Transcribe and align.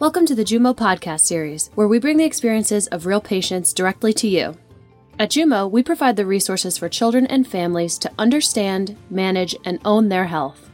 Welcome 0.00 0.24
to 0.28 0.34
the 0.34 0.44
Jumo 0.44 0.74
podcast 0.74 1.20
series, 1.20 1.68
where 1.74 1.86
we 1.86 1.98
bring 1.98 2.16
the 2.16 2.24
experiences 2.24 2.86
of 2.86 3.04
real 3.04 3.20
patients 3.20 3.74
directly 3.74 4.14
to 4.14 4.26
you. 4.26 4.56
At 5.18 5.28
Jumo, 5.28 5.70
we 5.70 5.82
provide 5.82 6.16
the 6.16 6.24
resources 6.24 6.78
for 6.78 6.88
children 6.88 7.26
and 7.26 7.46
families 7.46 7.98
to 7.98 8.10
understand, 8.18 8.96
manage, 9.10 9.54
and 9.62 9.78
own 9.84 10.08
their 10.08 10.24
health. 10.24 10.70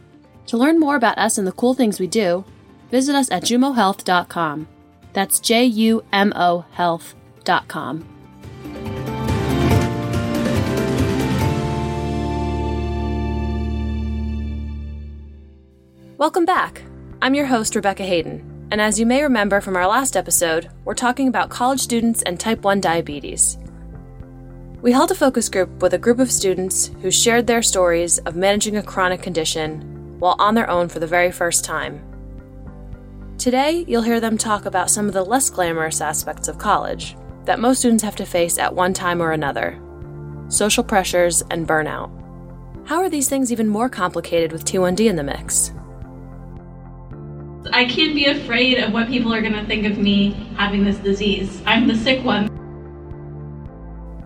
To 0.46 0.56
learn 0.56 0.78
more 0.78 0.94
about 0.94 1.18
us 1.18 1.38
and 1.38 1.44
the 1.44 1.50
cool 1.50 1.74
things 1.74 1.98
we 1.98 2.06
do, 2.06 2.44
visit 2.92 3.16
us 3.16 3.28
at 3.32 3.42
jumohealth.com. 3.42 4.68
That's 5.12 5.40
J 5.40 5.64
U 5.64 6.04
M 6.12 6.32
O 6.36 6.64
health.com. 6.70 8.06
Welcome 16.16 16.44
back. 16.44 16.82
I'm 17.20 17.34
your 17.34 17.46
host, 17.46 17.74
Rebecca 17.74 18.04
Hayden, 18.04 18.55
and 18.70 18.80
as 18.80 18.98
you 18.98 19.06
may 19.06 19.22
remember 19.22 19.60
from 19.60 19.76
our 19.76 19.86
last 19.86 20.16
episode, 20.16 20.68
we're 20.84 20.94
talking 20.94 21.28
about 21.28 21.50
college 21.50 21.80
students 21.80 22.22
and 22.22 22.38
type 22.38 22.62
1 22.62 22.80
diabetes. 22.80 23.58
We 24.82 24.92
held 24.92 25.10
a 25.10 25.14
focus 25.14 25.48
group 25.48 25.80
with 25.80 25.94
a 25.94 25.98
group 25.98 26.18
of 26.18 26.30
students 26.30 26.90
who 27.00 27.10
shared 27.10 27.46
their 27.46 27.62
stories 27.62 28.18
of 28.20 28.36
managing 28.36 28.76
a 28.76 28.82
chronic 28.82 29.22
condition 29.22 30.18
while 30.18 30.36
on 30.38 30.54
their 30.54 30.68
own 30.68 30.88
for 30.88 30.98
the 30.98 31.06
very 31.06 31.30
first 31.30 31.64
time. 31.64 32.02
Today, 33.38 33.84
you'll 33.86 34.02
hear 34.02 34.20
them 34.20 34.36
talk 34.36 34.64
about 34.66 34.90
some 34.90 35.06
of 35.06 35.14
the 35.14 35.24
less 35.24 35.48
glamorous 35.50 36.00
aspects 36.00 36.48
of 36.48 36.58
college 36.58 37.16
that 37.44 37.60
most 37.60 37.78
students 37.78 38.02
have 38.02 38.16
to 38.16 38.26
face 38.26 38.58
at 38.58 38.74
one 38.74 38.92
time 38.92 39.22
or 39.22 39.32
another 39.32 39.80
social 40.48 40.84
pressures 40.84 41.42
and 41.50 41.66
burnout. 41.66 42.10
How 42.86 42.98
are 42.98 43.08
these 43.08 43.28
things 43.28 43.50
even 43.50 43.66
more 43.66 43.88
complicated 43.88 44.52
with 44.52 44.64
T1D 44.64 45.08
in 45.08 45.16
the 45.16 45.24
mix? 45.24 45.72
I 47.72 47.84
can't 47.84 48.14
be 48.14 48.26
afraid 48.26 48.78
of 48.78 48.92
what 48.92 49.08
people 49.08 49.32
are 49.32 49.40
going 49.40 49.52
to 49.54 49.64
think 49.64 49.86
of 49.86 49.98
me 49.98 50.32
having 50.56 50.84
this 50.84 50.98
disease. 50.98 51.62
I'm 51.66 51.86
the 51.86 51.96
sick 51.96 52.24
one. 52.24 52.48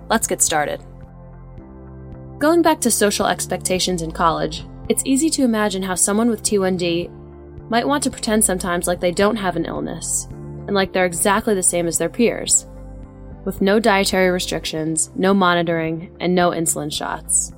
Let's 0.08 0.26
get 0.26 0.42
started. 0.42 0.80
Going 2.38 2.62
back 2.62 2.80
to 2.80 2.90
social 2.90 3.26
expectations 3.26 4.02
in 4.02 4.12
college, 4.12 4.64
it's 4.88 5.02
easy 5.04 5.30
to 5.30 5.44
imagine 5.44 5.82
how 5.82 5.94
someone 5.94 6.30
with 6.30 6.42
T1D 6.42 7.10
might 7.68 7.86
want 7.86 8.02
to 8.02 8.10
pretend 8.10 8.44
sometimes 8.44 8.86
like 8.86 8.98
they 8.98 9.12
don't 9.12 9.36
have 9.36 9.56
an 9.56 9.66
illness 9.66 10.26
and 10.66 10.74
like 10.74 10.92
they're 10.92 11.06
exactly 11.06 11.54
the 11.54 11.62
same 11.62 11.86
as 11.86 11.98
their 11.98 12.08
peers, 12.08 12.66
with 13.44 13.60
no 13.60 13.78
dietary 13.78 14.30
restrictions, 14.30 15.10
no 15.14 15.32
monitoring, 15.32 16.16
and 16.20 16.34
no 16.34 16.50
insulin 16.50 16.92
shots. 16.92 17.52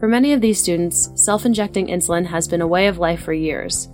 For 0.00 0.08
many 0.08 0.32
of 0.32 0.40
these 0.40 0.60
students, 0.60 1.10
self 1.14 1.44
injecting 1.44 1.86
insulin 1.86 2.26
has 2.26 2.48
been 2.48 2.60
a 2.60 2.66
way 2.66 2.86
of 2.88 2.98
life 2.98 3.22
for 3.22 3.32
years, 3.32 3.88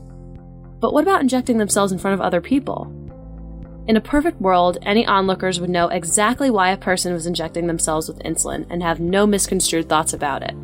but 0.81 0.93
what 0.95 1.03
about 1.03 1.21
injecting 1.21 1.59
themselves 1.59 1.93
in 1.93 1.99
front 1.99 2.15
of 2.15 2.21
other 2.21 2.41
people? 2.41 2.93
In 3.87 3.97
a 3.97 4.01
perfect 4.01 4.41
world, 4.41 4.79
any 4.83 5.07
onlookers 5.07 5.61
would 5.61 5.69
know 5.71 5.89
exactly 5.89 6.49
why 6.51 6.71
a 6.71 6.77
person 6.77 7.13
was 7.13 7.27
injecting 7.27 7.67
themselves 7.67 8.09
with 8.09 8.19
insulin 8.21 8.67
and 8.71 8.83
have 8.83 9.01
no 9.01 9.27
misconstrued 9.27 9.89
thoughts 9.89 10.13
about 10.13 10.43
it. 10.43 10.55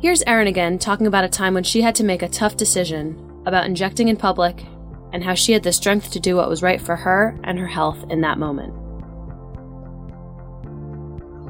Here's 0.00 0.22
Erin 0.26 0.46
again 0.46 0.78
talking 0.78 1.06
about 1.06 1.24
a 1.24 1.28
time 1.28 1.54
when 1.54 1.64
she 1.64 1.82
had 1.82 1.94
to 1.96 2.04
make 2.04 2.22
a 2.22 2.28
tough 2.28 2.56
decision 2.56 3.42
about 3.46 3.66
injecting 3.66 4.08
in 4.08 4.16
public 4.16 4.64
and 5.12 5.22
how 5.22 5.34
she 5.34 5.52
had 5.52 5.62
the 5.62 5.72
strength 5.72 6.10
to 6.12 6.20
do 6.20 6.36
what 6.36 6.48
was 6.48 6.62
right 6.62 6.80
for 6.80 6.96
her 6.96 7.38
and 7.44 7.58
her 7.58 7.66
health 7.66 7.98
in 8.10 8.20
that 8.22 8.38
moment. 8.38 8.74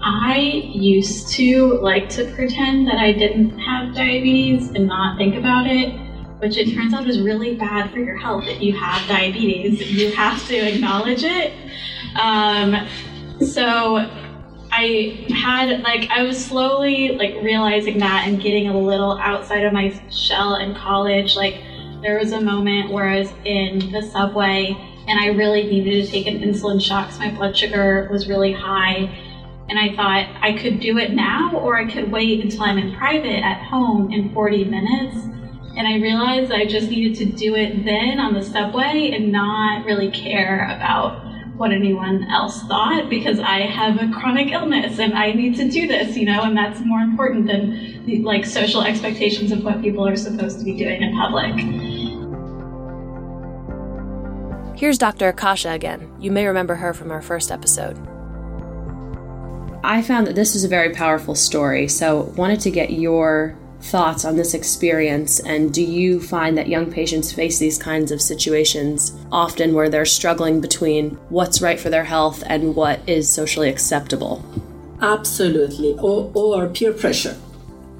I 0.04 0.36
used 0.36 1.28
to 1.34 1.78
like 1.80 2.08
to 2.10 2.24
pretend 2.34 2.88
that 2.88 2.96
I 2.96 3.12
didn't 3.12 3.56
have 3.58 3.94
diabetes 3.94 4.70
and 4.70 4.88
not 4.88 5.16
think 5.16 5.36
about 5.36 5.66
it 5.66 5.94
which 6.42 6.56
it 6.56 6.74
turns 6.74 6.92
out 6.92 7.06
is 7.06 7.20
really 7.20 7.54
bad 7.54 7.88
for 7.92 8.00
your 8.00 8.16
health 8.16 8.42
if 8.48 8.60
you 8.60 8.72
have 8.72 9.06
diabetes. 9.06 9.80
You 9.80 10.10
have 10.10 10.44
to 10.48 10.56
acknowledge 10.56 11.22
it. 11.22 11.52
Um, 12.16 12.88
so 13.46 14.10
I 14.72 15.24
had 15.32 15.82
like 15.82 16.10
I 16.10 16.24
was 16.24 16.44
slowly 16.44 17.10
like 17.10 17.34
realizing 17.42 17.98
that 17.98 18.26
and 18.26 18.42
getting 18.42 18.68
a 18.68 18.76
little 18.76 19.18
outside 19.20 19.62
of 19.62 19.72
my 19.72 19.94
shell 20.10 20.56
in 20.56 20.74
college. 20.74 21.36
Like 21.36 21.62
there 22.02 22.18
was 22.18 22.32
a 22.32 22.40
moment 22.40 22.90
where 22.90 23.08
I 23.08 23.20
was 23.20 23.32
in 23.44 23.92
the 23.92 24.02
subway 24.02 24.76
and 25.06 25.20
I 25.20 25.26
really 25.26 25.62
needed 25.62 26.04
to 26.04 26.10
take 26.10 26.26
an 26.26 26.40
insulin 26.40 26.82
shot 26.82 27.06
because 27.06 27.20
my 27.20 27.30
blood 27.30 27.56
sugar 27.56 28.08
was 28.10 28.26
really 28.26 28.52
high. 28.52 29.16
And 29.68 29.78
I 29.78 29.94
thought 29.94 30.26
I 30.42 30.58
could 30.58 30.80
do 30.80 30.98
it 30.98 31.12
now 31.12 31.52
or 31.52 31.78
I 31.78 31.88
could 31.88 32.10
wait 32.10 32.40
until 32.40 32.62
I'm 32.62 32.78
in 32.78 32.96
private 32.96 33.44
at 33.44 33.62
home 33.62 34.12
in 34.12 34.34
40 34.34 34.64
minutes. 34.64 35.41
And 35.74 35.86
I 35.86 35.96
realized 35.96 36.52
I 36.52 36.66
just 36.66 36.90
needed 36.90 37.16
to 37.18 37.24
do 37.24 37.54
it 37.54 37.84
then 37.84 38.20
on 38.20 38.34
the 38.34 38.42
subway 38.42 39.12
and 39.14 39.32
not 39.32 39.86
really 39.86 40.10
care 40.10 40.66
about 40.66 41.24
what 41.56 41.72
anyone 41.72 42.24
else 42.30 42.62
thought 42.64 43.08
because 43.08 43.38
I 43.38 43.60
have 43.60 43.96
a 43.96 44.12
chronic 44.12 44.52
illness 44.52 44.98
and 44.98 45.14
I 45.14 45.32
need 45.32 45.56
to 45.56 45.70
do 45.70 45.86
this, 45.86 46.16
you 46.16 46.26
know, 46.26 46.42
and 46.42 46.56
that's 46.56 46.80
more 46.80 47.00
important 47.00 47.46
than 47.46 48.04
the, 48.04 48.18
like 48.22 48.44
social 48.44 48.82
expectations 48.82 49.50
of 49.50 49.64
what 49.64 49.80
people 49.80 50.06
are 50.06 50.16
supposed 50.16 50.58
to 50.58 50.64
be 50.64 50.76
doing 50.76 51.02
in 51.02 51.16
public. 51.16 51.54
Here's 54.78 54.98
Dr. 54.98 55.32
Accacha 55.32 55.74
again. 55.74 56.12
You 56.20 56.32
may 56.32 56.46
remember 56.46 56.74
her 56.74 56.92
from 56.92 57.10
our 57.10 57.22
first 57.22 57.50
episode. 57.50 57.96
I 59.84 60.02
found 60.02 60.26
that 60.26 60.34
this 60.34 60.54
was 60.54 60.64
a 60.64 60.68
very 60.68 60.92
powerful 60.92 61.34
story, 61.34 61.88
so 61.88 62.22
wanted 62.36 62.60
to 62.60 62.70
get 62.70 62.90
your 62.90 63.58
thoughts 63.82 64.24
on 64.24 64.36
this 64.36 64.54
experience 64.54 65.40
and 65.40 65.74
do 65.74 65.82
you 65.82 66.20
find 66.20 66.56
that 66.56 66.68
young 66.68 66.90
patients 66.90 67.32
face 67.32 67.58
these 67.58 67.78
kinds 67.78 68.12
of 68.12 68.22
situations 68.22 69.12
often 69.32 69.74
where 69.74 69.88
they're 69.88 70.04
struggling 70.04 70.60
between 70.60 71.10
what's 71.28 71.60
right 71.60 71.80
for 71.80 71.90
their 71.90 72.04
health 72.04 72.42
and 72.46 72.76
what 72.76 73.06
is 73.08 73.28
socially 73.28 73.68
acceptable? 73.68 74.44
Absolutely. 75.00 75.94
Or, 75.98 76.30
or 76.34 76.68
peer 76.68 76.92
pressure. 76.92 77.36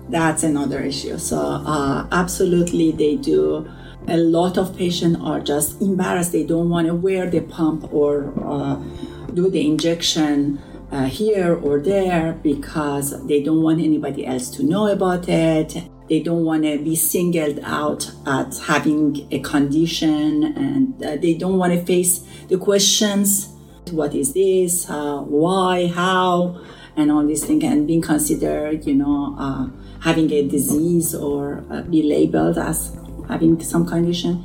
That's 0.09 0.45
another 0.45 0.81
issue. 0.81 1.19
So 1.19 1.39
uh, 1.39 2.07
absolutely 2.13 2.93
they 2.93 3.17
do. 3.17 3.69
A 4.09 4.17
lot 4.17 4.59
of 4.59 4.77
patients 4.77 5.19
are 5.21 5.41
just 5.41 5.81
embarrassed. 5.81 6.33
They 6.33 6.45
don't 6.45 6.71
want 6.71 6.87
to 6.87 6.95
wear 6.95 7.29
the 7.29 7.41
pump 7.41 7.93
or 7.93 8.33
uh, 8.45 8.77
do 9.35 9.51
the 9.51 9.67
injection 9.67 10.61
uh, 10.93 11.07
here 11.07 11.55
or 11.57 11.81
there 11.81 12.35
because 12.43 13.27
they 13.27 13.43
don't 13.43 13.63
want 13.63 13.81
anybody 13.81 14.27
else 14.27 14.51
to 14.51 14.63
know 14.63 14.87
about 14.87 15.29
it. 15.29 15.83
They 16.09 16.21
don't 16.21 16.45
want 16.45 16.65
to 16.65 16.79
be 16.79 16.95
singled 16.95 17.61
out 17.65 18.13
as 18.27 18.67
having 18.67 19.27
a 19.31 19.41
condition 19.41 20.45
and 20.45 21.03
uh, 21.03 21.17
they 21.17 21.35
don't 21.35 21.57
want 21.57 21.73
to 21.73 21.85
face 21.85 22.19
the 22.49 22.59
questions 22.59 23.49
what 23.91 24.15
is 24.15 24.33
this, 24.33 24.89
uh, 24.89 25.19
why, 25.21 25.87
how, 25.89 26.61
and 26.97 27.11
all 27.11 27.27
these 27.27 27.45
things, 27.45 27.65
and 27.65 27.87
being 27.87 28.03
considered, 28.03 28.87
you 28.87 28.95
know, 28.95 29.35
uh, 29.39 29.69
having 30.01 30.31
a 30.33 30.47
disease 30.49 31.15
or 31.15 31.65
uh, 31.71 31.83
be 31.83 32.03
labeled 32.03 32.59
as 32.59 32.97
having 33.29 33.61
some 33.63 33.87
condition. 33.87 34.45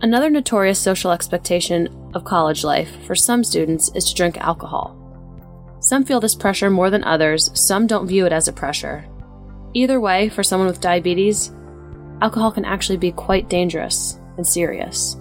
Another 0.00 0.28
notorious 0.28 0.78
social 0.78 1.12
expectation 1.12 1.88
of 2.14 2.24
college 2.24 2.64
life 2.64 2.90
for 3.06 3.14
some 3.14 3.44
students 3.44 3.90
is 3.94 4.04
to 4.06 4.14
drink 4.14 4.38
alcohol. 4.38 4.96
Some 5.80 6.04
feel 6.04 6.20
this 6.20 6.34
pressure 6.34 6.70
more 6.70 6.88
than 6.88 7.04
others, 7.04 7.50
some 7.52 7.86
don't 7.86 8.06
view 8.06 8.24
it 8.24 8.32
as 8.32 8.48
a 8.48 8.52
pressure. 8.52 9.04
Either 9.74 10.00
way, 10.00 10.28
for 10.28 10.42
someone 10.42 10.68
with 10.68 10.80
diabetes, 10.80 11.52
alcohol 12.22 12.52
can 12.52 12.64
actually 12.64 12.96
be 12.96 13.12
quite 13.12 13.50
dangerous 13.50 14.18
and 14.36 14.46
serious. 14.46 15.16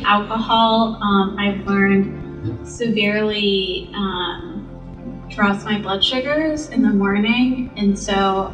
Alcohol, 0.00 0.98
um, 1.00 1.36
I've 1.38 1.66
learned, 1.66 2.66
severely 2.66 3.90
um, 3.94 5.26
drops 5.28 5.64
my 5.64 5.80
blood 5.80 6.02
sugars 6.02 6.68
in 6.70 6.82
the 6.82 6.90
morning, 6.90 7.70
and 7.76 7.98
so 7.98 8.52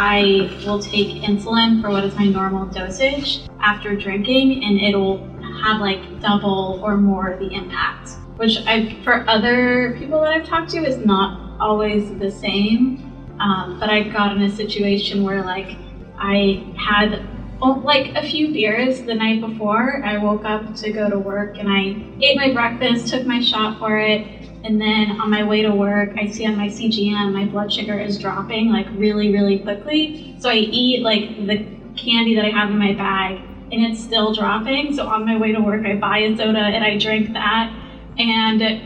I 0.00 0.48
will 0.64 0.78
take 0.78 1.22
insulin 1.24 1.82
for 1.82 1.90
what 1.90 2.04
is 2.04 2.14
my 2.14 2.26
normal 2.26 2.66
dosage 2.66 3.40
after 3.58 3.96
drinking, 3.96 4.62
and 4.62 4.80
it'll 4.80 5.18
have 5.64 5.80
like 5.80 6.20
double 6.20 6.80
or 6.84 6.96
more 6.96 7.36
the 7.40 7.52
impact. 7.52 8.10
Which 8.36 8.58
I, 8.64 8.96
for 9.02 9.28
other 9.28 9.96
people 9.98 10.20
that 10.20 10.32
I've 10.32 10.46
talked 10.46 10.70
to, 10.70 10.84
is 10.86 11.04
not 11.04 11.58
always 11.60 12.16
the 12.16 12.30
same. 12.30 13.12
Um, 13.40 13.80
but 13.80 13.90
I 13.90 14.04
got 14.04 14.36
in 14.36 14.42
a 14.42 14.50
situation 14.50 15.24
where 15.24 15.42
like 15.42 15.76
I 16.16 16.64
had 16.78 17.26
oh, 17.60 17.82
like 17.84 18.14
a 18.14 18.22
few 18.22 18.52
beers 18.52 19.02
the 19.02 19.16
night 19.16 19.40
before. 19.40 20.04
I 20.04 20.18
woke 20.18 20.44
up 20.44 20.76
to 20.76 20.92
go 20.92 21.10
to 21.10 21.18
work 21.18 21.58
and 21.58 21.68
I 21.68 21.96
ate 22.22 22.36
my 22.36 22.52
breakfast, 22.52 23.08
took 23.08 23.26
my 23.26 23.40
shot 23.40 23.80
for 23.80 23.98
it, 23.98 24.37
and 24.64 24.80
then 24.80 25.20
on 25.20 25.30
my 25.30 25.44
way 25.44 25.62
to 25.62 25.72
work, 25.72 26.10
I 26.18 26.26
see 26.26 26.46
on 26.46 26.56
my 26.56 26.66
CGM 26.66 27.32
my 27.32 27.44
blood 27.44 27.72
sugar 27.72 27.98
is 27.98 28.18
dropping 28.18 28.70
like 28.70 28.86
really, 28.92 29.30
really 29.30 29.58
quickly. 29.60 30.34
So 30.38 30.48
I 30.50 30.54
eat 30.54 31.02
like 31.02 31.46
the 31.46 31.64
candy 31.96 32.34
that 32.34 32.44
I 32.44 32.50
have 32.50 32.70
in 32.70 32.78
my 32.78 32.92
bag 32.92 33.38
and 33.70 33.82
it's 33.82 34.00
still 34.02 34.32
dropping. 34.32 34.94
So 34.94 35.06
on 35.06 35.24
my 35.24 35.36
way 35.36 35.52
to 35.52 35.60
work, 35.60 35.84
I 35.84 35.94
buy 35.94 36.18
a 36.18 36.36
soda 36.36 36.58
and 36.58 36.84
I 36.84 36.96
drink 36.98 37.32
that. 37.34 37.72
And 38.18 38.80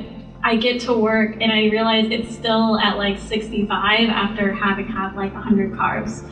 I 0.44 0.56
get 0.56 0.80
to 0.82 0.92
work 0.92 1.36
and 1.40 1.52
I 1.52 1.66
realize 1.66 2.06
it's 2.10 2.34
still 2.34 2.78
at 2.78 2.96
like 2.96 3.18
65 3.18 4.08
after 4.08 4.52
having 4.52 4.88
had 4.88 5.14
like 5.14 5.32
100 5.32 5.72
carbs. 5.72 6.22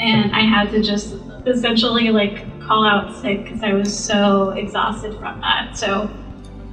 and 0.00 0.32
I 0.34 0.42
had 0.42 0.70
to 0.70 0.80
just 0.80 1.14
essentially 1.44 2.10
like 2.10 2.44
call 2.60 2.86
out 2.86 3.12
sick 3.12 3.44
because 3.44 3.62
I 3.62 3.72
was 3.72 3.96
so 3.96 4.50
exhausted 4.50 5.18
from 5.18 5.40
that. 5.40 5.76
So 5.76 6.08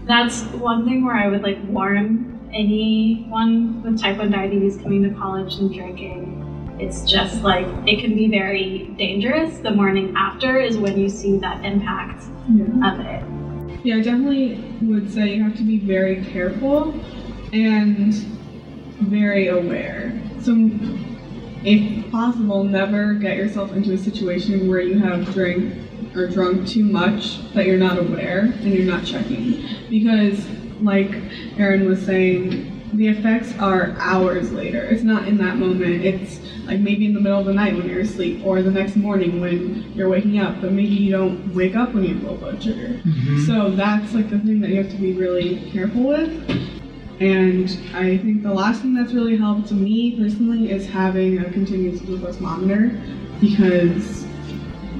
that's 0.06 0.44
one 0.54 0.86
thing 0.86 1.06
where 1.06 1.16
I 1.16 1.28
would 1.28 1.42
like 1.44 1.58
warn 1.68 2.50
anyone 2.54 3.82
with 3.84 4.00
type 4.00 4.18
1 4.18 4.32
diabetes 4.32 4.78
coming 4.78 5.04
to 5.04 5.10
college 5.10 5.56
and 5.56 5.74
drinking. 5.74 6.78
It's 6.80 7.10
just 7.10 7.42
like 7.42 7.66
it 7.88 8.02
can 8.02 8.16
be 8.16 8.28
very 8.30 8.90
dangerous. 8.98 9.58
The 9.60 9.72
morning 9.72 10.14
after 10.16 10.58
is 10.60 10.78
when 10.78 11.00
you 11.00 11.10
see 11.10 11.38
that 11.38 11.64
impact 11.66 12.24
Yeah. 12.54 12.94
of 12.94 13.00
it. 13.00 13.24
Yeah, 13.84 13.98
I 13.98 14.02
definitely 14.02 14.60
would 14.82 15.12
say 15.12 15.36
you 15.36 15.44
have 15.44 15.56
to 15.58 15.64
be 15.64 15.78
very 15.80 16.18
careful 16.32 16.94
and 17.54 18.14
very 19.02 19.48
aware. 19.48 20.14
So, 20.40 20.70
if 21.64 22.12
possible, 22.12 22.64
never 22.64 23.14
get 23.16 23.38
yourself 23.38 23.76
into 23.76 23.94
a 23.94 23.98
situation 23.98 24.68
where 24.68 24.82
you 24.82 25.00
have 25.00 25.34
drank 25.34 25.74
or 26.16 26.28
drunk 26.28 26.68
too 26.68 26.84
much 26.84 27.52
that 27.54 27.66
you're 27.66 27.78
not 27.78 27.98
aware 27.98 28.42
and 28.42 28.74
you're 28.74 28.86
not 28.86 29.06
checking. 29.06 29.64
Because, 29.90 30.48
like 30.82 31.12
Erin 31.58 31.88
was 31.88 32.06
saying, 32.06 32.72
the 32.94 33.08
effects 33.08 33.54
are 33.60 33.96
hours 34.00 34.52
later. 34.52 34.82
It's 34.86 35.04
not 35.04 35.28
in 35.28 35.38
that 35.38 35.58
moment. 35.58 36.06
It's 36.06 36.40
like 36.66 36.80
maybe 36.80 37.06
in 37.06 37.14
the 37.14 37.20
middle 37.20 37.40
of 37.40 37.46
the 37.46 37.54
night 37.54 37.76
when 37.76 37.88
you're 37.90 38.02
asleep, 38.02 38.46
or 38.46 38.62
the 38.62 38.72
next 38.72 38.96
morning 38.96 39.42
when 39.42 39.92
you're 39.94 40.10
waking 40.10 40.40
up, 40.40 40.62
but 40.62 40.72
maybe 40.72 40.96
you 40.96 41.12
don't 41.12 41.54
wake 41.54 41.76
up 41.76 41.94
when 41.94 42.04
you 42.04 42.16
have 42.16 42.24
low 42.24 42.38
blood 42.38 42.64
sugar. 42.64 42.88
Mm-hmm. 42.88 43.46
So 43.46 43.72
that's 43.72 44.14
like 44.14 44.30
the 44.30 44.40
thing 44.40 44.62
that 44.62 44.70
you 44.70 44.78
have 44.82 44.92
to 44.92 44.98
be 44.98 45.14
really 45.14 45.70
careful 45.72 46.08
with. 46.08 46.30
And 47.20 47.70
I 47.94 48.18
think 48.18 48.44
the 48.44 48.54
last 48.54 48.82
thing 48.82 48.94
that's 48.94 49.14
really 49.14 49.38
helped 49.38 49.72
me 49.72 50.18
personally 50.18 50.72
is 50.72 50.86
having 50.88 51.40
a 51.40 51.52
continuous 51.52 52.02
glucose 52.02 52.40
monitor 52.40 53.02
because 53.40 54.25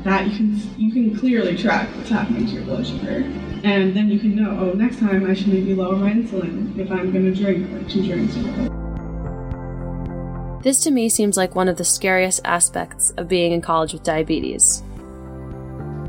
that 0.06 0.28
you 0.28 0.38
can 0.38 0.62
you 0.78 0.92
can 0.92 1.20
clearly 1.20 1.58
track 1.58 1.90
what's 1.96 2.10
happening 2.10 2.46
to 2.46 2.54
your 2.54 2.64
blood 2.64 2.86
sugar. 2.86 3.24
And 3.64 3.96
then 3.96 4.10
you 4.10 4.20
can 4.20 4.36
know, 4.36 4.52
oh, 4.62 4.74
next 4.74 5.00
time 5.00 5.26
I 5.26 5.34
should 5.34 5.48
maybe 5.48 5.74
lower 5.74 5.96
my 5.96 6.12
insulin 6.12 6.78
if 6.78 6.92
I'm 6.92 7.12
gonna 7.12 7.34
drink 7.34 7.70
like 7.72 7.90
two 7.90 8.06
drinks. 8.06 8.36
This 10.64 10.80
to 10.84 10.92
me 10.92 11.10
seems 11.10 11.38
like 11.38 11.56
one 11.56 11.68
of 11.68 11.78
the 11.78 11.84
scariest 11.84 12.42
aspects 12.46 13.12
of 13.18 13.28
being 13.28 13.52
in 13.52 13.62
college 13.62 13.94
with 13.94 14.04
diabetes. 14.04 14.84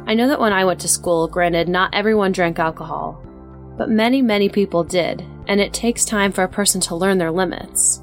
I 0.06 0.14
know 0.14 0.28
that 0.28 0.40
when 0.40 0.52
I 0.52 0.64
went 0.64 0.81
to 0.81 0.88
school, 0.88 1.26
granted, 1.26 1.69
not 1.69 1.94
everyone 1.94 2.32
drank 2.32 2.58
alcohol, 2.58 3.22
but 3.76 3.90
many, 3.90 4.22
many 4.22 4.48
people 4.48 4.84
did, 4.84 5.25
and 5.48 5.60
it 5.60 5.72
takes 5.72 6.04
time 6.04 6.32
for 6.32 6.44
a 6.44 6.48
person 6.48 6.81
to 6.82 6.94
learn 6.94 7.19
their 7.19 7.32
limits. 7.32 8.02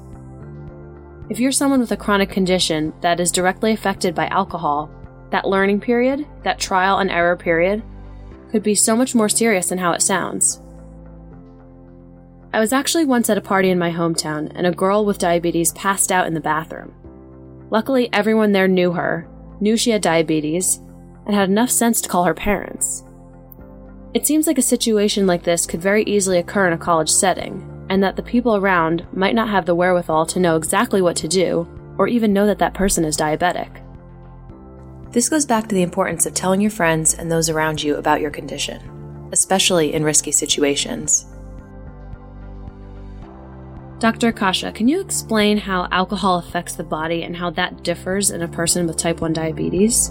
If 1.30 1.40
you're 1.40 1.52
someone 1.52 1.80
with 1.80 1.92
a 1.92 1.96
chronic 1.96 2.30
condition 2.30 2.92
that 3.00 3.20
is 3.20 3.32
directly 3.32 3.72
affected 3.72 4.14
by 4.14 4.26
alcohol, 4.26 4.90
that 5.34 5.48
learning 5.48 5.80
period, 5.80 6.24
that 6.44 6.60
trial 6.60 6.98
and 6.98 7.10
error 7.10 7.36
period, 7.36 7.82
could 8.52 8.62
be 8.62 8.74
so 8.74 8.94
much 8.94 9.16
more 9.16 9.28
serious 9.28 9.68
than 9.68 9.78
how 9.78 9.90
it 9.90 10.00
sounds. 10.00 10.60
I 12.52 12.60
was 12.60 12.72
actually 12.72 13.04
once 13.04 13.28
at 13.28 13.36
a 13.36 13.40
party 13.40 13.70
in 13.70 13.78
my 13.80 13.90
hometown, 13.90 14.52
and 14.54 14.64
a 14.64 14.70
girl 14.70 15.04
with 15.04 15.18
diabetes 15.18 15.72
passed 15.72 16.12
out 16.12 16.28
in 16.28 16.34
the 16.34 16.40
bathroom. 16.40 16.94
Luckily, 17.70 18.08
everyone 18.12 18.52
there 18.52 18.68
knew 18.68 18.92
her, 18.92 19.28
knew 19.58 19.76
she 19.76 19.90
had 19.90 20.02
diabetes, 20.02 20.76
and 21.26 21.34
had 21.34 21.48
enough 21.48 21.70
sense 21.70 22.00
to 22.02 22.08
call 22.08 22.22
her 22.22 22.34
parents. 22.34 23.02
It 24.14 24.24
seems 24.24 24.46
like 24.46 24.58
a 24.58 24.62
situation 24.62 25.26
like 25.26 25.42
this 25.42 25.66
could 25.66 25.82
very 25.82 26.04
easily 26.04 26.38
occur 26.38 26.68
in 26.68 26.74
a 26.74 26.78
college 26.78 27.10
setting, 27.10 27.86
and 27.88 28.00
that 28.04 28.14
the 28.14 28.22
people 28.22 28.54
around 28.54 29.04
might 29.12 29.34
not 29.34 29.48
have 29.48 29.66
the 29.66 29.74
wherewithal 29.74 30.26
to 30.26 30.38
know 30.38 30.54
exactly 30.54 31.02
what 31.02 31.16
to 31.16 31.26
do, 31.26 31.66
or 31.98 32.06
even 32.06 32.32
know 32.32 32.46
that 32.46 32.60
that 32.60 32.72
person 32.72 33.04
is 33.04 33.16
diabetic. 33.16 33.83
This 35.14 35.28
goes 35.28 35.46
back 35.46 35.68
to 35.68 35.76
the 35.76 35.82
importance 35.82 36.26
of 36.26 36.34
telling 36.34 36.60
your 36.60 36.72
friends 36.72 37.14
and 37.14 37.30
those 37.30 37.48
around 37.48 37.80
you 37.80 37.94
about 37.94 38.20
your 38.20 38.32
condition, 38.32 38.82
especially 39.30 39.94
in 39.94 40.02
risky 40.02 40.32
situations. 40.32 41.26
Dr. 44.00 44.32
Accacha, 44.32 44.74
can 44.74 44.88
you 44.88 45.00
explain 45.00 45.56
how 45.56 45.86
alcohol 45.92 46.38
affects 46.40 46.74
the 46.74 46.82
body 46.82 47.22
and 47.22 47.36
how 47.36 47.50
that 47.50 47.84
differs 47.84 48.32
in 48.32 48.42
a 48.42 48.48
person 48.48 48.88
with 48.88 48.96
type 48.96 49.20
1 49.20 49.32
diabetes? 49.32 50.10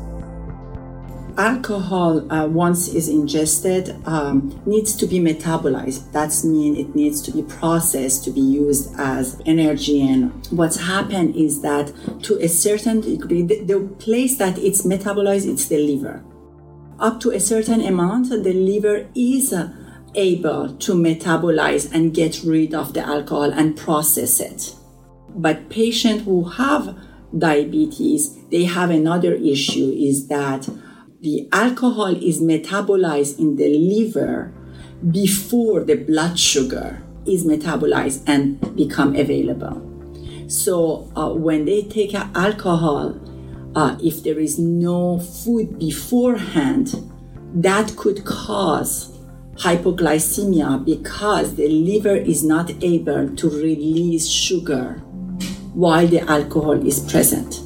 Alcohol 1.38 2.32
uh, 2.32 2.48
once 2.48 2.88
is 2.88 3.10
ingested 3.10 3.96
um, 4.06 4.62
needs 4.66 4.96
to 4.96 5.08
be 5.08 5.20
metabolized. 5.20 6.12
That's 6.12 6.44
mean 6.44 6.76
it 6.76 6.96
needs 6.96 7.22
to 7.24 7.32
be 7.32 7.44
processed 7.44 8.24
to 8.26 8.32
be 8.32 8.42
used 8.42 8.94
as 8.98 9.42
energy. 9.46 10.08
And 10.08 10.32
what's 10.52 10.80
happened 10.80 11.36
is 11.36 11.62
that 11.62 11.92
to 12.24 12.38
a 12.42 12.48
certain 12.48 13.02
degree 13.02 13.42
the, 13.42 13.64
the 13.64 13.80
place 14.00 14.38
that 14.38 14.58
it's 14.58 14.86
metabolized 14.86 15.52
it's 15.52 15.68
the 15.68 15.78
liver. 15.78 16.24
Up 17.00 17.20
to 17.22 17.32
a 17.32 17.40
certain 17.40 17.82
amount 17.82 18.30
the 18.30 18.54
liver 18.54 19.08
is 19.16 19.54
uh, 19.54 19.74
able 20.16 20.76
to 20.78 20.94
metabolize 20.94 21.92
and 21.92 22.14
get 22.14 22.42
rid 22.44 22.74
of 22.74 22.94
the 22.94 23.02
alcohol 23.02 23.52
and 23.52 23.76
process 23.76 24.40
it. 24.40 24.76
But 25.36 25.70
patients 25.70 26.26
who 26.26 26.44
have 26.44 26.96
diabetes 27.36 28.38
they 28.50 28.66
have 28.66 28.92
another 28.92 29.34
issue 29.34 29.92
is 29.98 30.28
that 30.28 30.70
the 31.24 31.48
alcohol 31.54 32.14
is 32.22 32.42
metabolized 32.42 33.40
in 33.40 33.56
the 33.56 33.70
liver 33.80 34.52
before 35.10 35.82
the 35.86 35.96
blood 35.96 36.38
sugar 36.38 37.02
is 37.26 37.46
metabolized 37.46 38.22
and 38.28 38.60
become 38.76 39.16
available. 39.16 39.82
So 40.50 41.10
uh, 41.16 41.30
when 41.30 41.64
they 41.64 41.84
take 41.84 42.14
alcohol, 42.14 43.18
uh, 43.74 43.96
if 44.04 44.22
there 44.24 44.38
is 44.38 44.60
no 44.60 45.18
food 45.18 45.80
beforehand, 45.80 46.94
that 47.54 47.96
could 47.96 48.26
cause 48.26 49.18
hypoglycemia 49.56 50.84
because 50.84 51.56
the 51.56 51.70
liver 51.70 52.18
is 52.18 52.44
not 52.44 52.70
able 52.84 53.34
to 53.34 53.50
release 53.50 54.28
sugar 54.28 54.96
while 55.74 56.06
the 56.06 56.20
alcohol 56.30 56.86
is 56.86 57.00
present. 57.10 57.62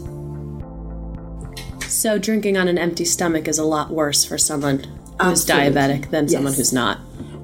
So, 1.98 2.20
drinking 2.20 2.58
on 2.58 2.68
an 2.68 2.78
empty 2.78 3.06
stomach 3.06 3.48
is 3.48 3.58
a 3.58 3.64
lot 3.64 3.90
worse 3.90 4.24
for 4.24 4.38
someone 4.38 4.84
who's 5.20 5.50
Absolutely. 5.50 5.74
diabetic 5.74 6.12
than 6.12 6.30
someone 6.30 6.54
who's 6.54 6.72
not. 6.72 7.00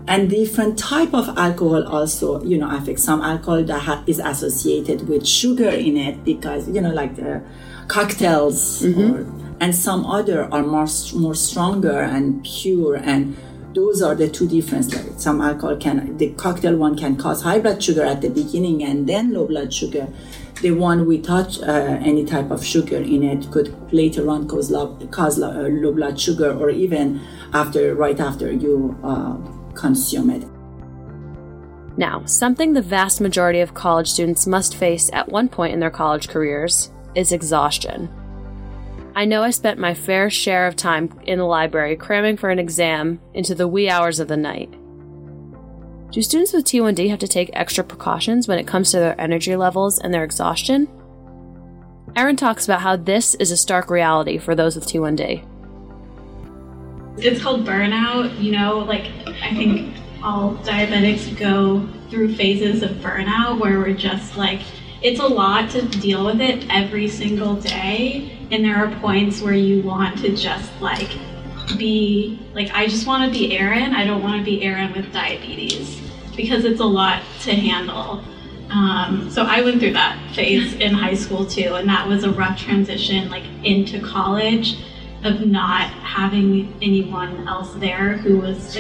and 0.08 0.30
different 0.30 0.78
type 0.78 1.12
of 1.12 1.28
alcohol 1.40 1.88
also 1.88 2.44
you 2.44 2.60
know 2.60 2.70
affects. 2.70 3.04
Some 3.04 3.22
alcohol 3.22 3.64
that 3.64 3.80
ha- 3.80 4.04
is 4.06 4.20
associated 4.20 5.10
with 5.10 5.26
sugar 5.28 5.70
in 5.70 5.98
it 5.98 6.24
because 6.24 6.70
you 6.70 6.82
know 6.82 6.92
like 6.92 7.16
the 7.16 7.42
cocktails 7.88 8.84
mm-hmm. 8.84 9.02
or, 9.02 9.56
and 9.60 9.74
some 9.74 10.06
other 10.06 10.44
are 10.54 10.62
more 10.62 10.90
more 11.16 11.34
stronger 11.34 12.02
and 12.02 12.46
pure 12.46 12.98
and 12.98 13.36
those 13.74 14.04
are 14.04 14.14
the 14.14 14.30
two 14.30 14.48
difference. 14.48 14.94
Like 14.94 15.20
some 15.20 15.42
alcohol 15.42 15.78
can 15.78 16.16
the 16.18 16.30
cocktail 16.46 16.78
one 16.78 16.96
can 16.96 17.16
cause 17.16 17.42
high 17.42 17.58
blood 17.58 17.82
sugar 17.82 18.04
at 18.04 18.22
the 18.22 18.30
beginning 18.30 18.84
and 18.84 19.10
then 19.10 19.34
low 19.34 19.48
blood 19.48 19.74
sugar 19.74 20.08
the 20.64 20.72
one 20.72 21.06
without 21.06 21.62
uh, 21.62 22.00
any 22.02 22.24
type 22.24 22.50
of 22.50 22.66
sugar 22.66 22.98
in 22.98 23.22
it 23.22 23.52
could 23.52 23.70
later 23.92 24.30
on 24.30 24.48
cause 24.48 24.72
low, 24.72 24.96
cause 25.12 25.40
uh, 25.42 25.68
low 25.70 25.92
blood 25.92 26.20
sugar 26.20 26.52
or 26.58 26.70
even 26.70 27.22
after 27.54 27.94
right 27.96 28.20
after 28.20 28.52
you 28.52 28.98
uh, 29.04 29.36
consume 29.76 30.30
it 30.30 30.44
Now, 31.98 32.26
something 32.26 32.74
the 32.74 32.82
vast 32.82 33.22
majority 33.22 33.60
of 33.60 33.74
college 33.74 34.08
students 34.08 34.48
must 34.48 34.76
face 34.76 35.10
at 35.14 35.30
one 35.30 35.50
point 35.50 35.74
in 35.74 35.80
their 35.80 35.92
college 35.92 36.30
careers 36.30 36.92
is 37.14 37.32
exhaustion. 37.32 38.10
I 39.16 39.26
know 39.26 39.44
I 39.44 39.52
spent 39.52 39.80
my 39.80 39.94
fair 39.94 40.30
share 40.30 40.66
of 40.66 40.76
time 40.76 41.10
in 41.24 41.38
the 41.38 41.46
library 41.46 41.96
cramming 41.96 42.38
for 42.38 42.50
an 42.50 42.58
exam 42.58 43.20
into 43.34 43.54
the 43.54 43.68
wee 43.68 43.90
hours 43.90 44.20
of 44.20 44.28
the 44.28 44.38
night. 44.38 44.74
Do 46.14 46.22
students 46.22 46.54
with 46.54 46.66
T1D 46.66 47.10
have 47.10 47.18
to 47.20 47.28
take 47.28 47.50
extra 47.54 47.84
precautions 47.84 48.48
when 48.48 48.60
it 48.60 48.68
comes 48.68 48.92
to 48.92 49.00
their 49.00 49.20
energy 49.20 49.56
levels 49.56 49.98
and 49.98 50.14
their 50.14 50.24
exhaustion? 50.24 50.88
Erin 52.16 52.36
talks 52.36 52.66
about 52.66 52.82
how 52.82 52.96
this 52.96 53.34
is 53.34 53.50
a 53.50 53.58
stark 53.58 53.90
reality 53.90 54.38
for 54.38 54.54
those 54.54 54.76
with 54.76 54.86
T1D. 54.86 55.44
It's 57.18 57.42
called 57.42 57.66
burnout. 57.66 58.40
You 58.40 58.52
know, 58.52 58.78
like 58.78 59.06
I 59.26 59.56
think 59.56 59.96
all 60.22 60.54
diabetics 60.58 61.36
go 61.36 61.90
through 62.12 62.36
phases 62.36 62.84
of 62.84 62.92
burnout 62.98 63.60
where 63.60 63.80
we're 63.80 63.96
just 63.96 64.38
like, 64.38 64.62
it's 65.02 65.20
a 65.20 65.26
lot 65.26 65.72
to 65.72 65.82
deal 65.82 66.28
with 66.28 66.42
it 66.42 66.68
every 66.70 67.08
single 67.08 67.56
day. 67.56 68.38
And 68.52 68.64
there 68.64 68.76
are 68.76 68.94
points 69.00 69.42
where 69.42 69.56
you 69.56 69.82
want 69.82 70.20
to 70.20 70.36
just 70.36 70.80
like 70.80 71.10
be 71.76 72.38
like, 72.54 72.70
I 72.72 72.86
just 72.86 73.08
want 73.08 73.34
to 73.34 73.40
be 73.40 73.58
Erin. 73.58 73.96
I 73.96 74.06
don't 74.06 74.22
want 74.22 74.38
to 74.38 74.46
be 74.46 74.62
Erin 74.62 74.94
with 74.94 75.12
diabetes 75.12 76.03
because 76.36 76.66
it's 76.66 76.80
a 76.80 76.86
lot 76.86 77.24
to 77.42 77.54
handle. 77.54 78.24
Um, 78.70 79.30
so 79.30 79.44
I 79.44 79.62
went 79.62 79.80
through 79.80 79.94
that 79.94 80.18
phase 80.34 80.74
in 80.76 80.94
high 80.94 81.14
school 81.14 81.46
too, 81.46 81.76
and 81.76 81.88
that 81.90 82.08
was 82.08 82.24
a 82.24 82.32
rough 82.32 82.60
transition, 82.60 83.30
like 83.30 83.44
into 83.64 84.02
college, 84.02 84.78
of 85.24 85.46
not 85.46 85.90
having 85.90 86.74
anyone 86.82 87.48
else 87.48 87.74
there 87.76 88.18
who 88.18 88.40
was 88.40 88.78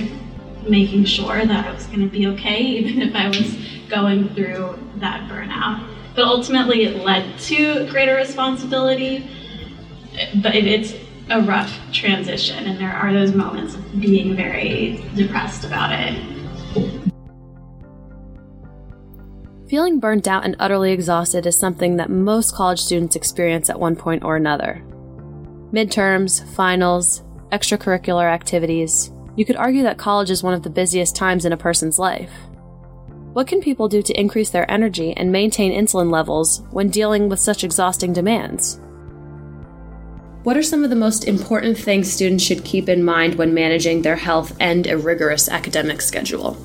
making 0.67 1.05
sure 1.05 1.45
that 1.45 1.65
I 1.65 1.72
was 1.72 1.86
going 1.86 2.01
to 2.01 2.07
be 2.07 2.27
okay, 2.27 2.60
even 2.62 3.01
if 3.01 3.15
I 3.15 3.27
was 3.27 3.55
going 3.89 4.29
through 4.29 4.79
that 4.98 5.29
burnout. 5.29 5.88
But 6.15 6.25
ultimately, 6.25 6.83
it 6.83 7.03
led 7.03 7.39
to 7.39 7.88
greater 7.89 8.15
responsibility. 8.15 9.27
but 10.41 10.55
it, 10.55 10.65
it's 10.65 10.93
a 11.29 11.41
rough 11.41 11.72
transition, 11.91 12.65
and 12.65 12.79
there 12.79 12.93
are 12.93 13.13
those 13.13 13.33
moments 13.33 13.75
of 13.75 14.01
being 14.01 14.36
very 14.36 15.03
depressed 15.15 15.63
about 15.65 15.91
it. 15.91 17.12
Feeling 19.73 19.99
burnt 19.99 20.27
out 20.27 20.45
and 20.45 20.55
utterly 20.59 20.91
exhausted 20.91 21.47
is 21.47 21.57
something 21.57 21.95
that 21.95 22.11
most 22.11 22.53
college 22.53 22.79
students 22.79 23.15
experience 23.15 23.71
at 23.71 23.79
one 23.79 23.95
point 23.95 24.23
or 24.23 24.35
another. 24.35 24.83
Midterms, 25.71 26.47
finals, 26.53 27.23
extracurricular 27.51 28.31
activities, 28.31 29.11
you 29.35 29.45
could 29.45 29.55
argue 29.55 29.81
that 29.81 29.97
college 29.97 30.29
is 30.29 30.43
one 30.43 30.53
of 30.53 30.61
the 30.61 30.69
busiest 30.69 31.15
times 31.15 31.43
in 31.43 31.53
a 31.53 31.57
person's 31.57 31.97
life. 31.97 32.29
What 33.33 33.47
can 33.47 33.61
people 33.61 33.87
do 33.87 34.03
to 34.03 34.13
increase 34.13 34.51
their 34.51 34.69
energy 34.69 35.11
and 35.17 35.31
maintain 35.31 35.73
insulin 35.73 36.11
levels 36.11 36.61
when 36.69 36.89
dealing 36.91 37.27
with 37.27 37.39
such 37.39 37.63
exhausting 37.63 38.13
demands? 38.13 38.79
What 40.43 40.55
are 40.55 40.61
some 40.61 40.83
of 40.83 40.91
the 40.91 40.95
most 40.95 41.27
important 41.27 41.79
things 41.79 42.13
students 42.13 42.43
should 42.43 42.63
keep 42.63 42.89
in 42.89 43.03
mind 43.03 43.39
when 43.39 43.55
managing 43.55 44.03
their 44.03 44.17
health 44.17 44.55
and 44.59 44.85
a 44.85 44.99
rigorous 44.99 45.49
academic 45.49 45.99
schedule? 45.99 46.59